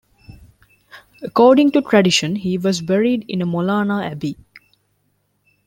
[1.21, 4.35] According to tradition he was buried in Molana Abbey.